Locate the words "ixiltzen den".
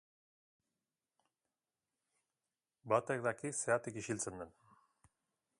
4.03-4.57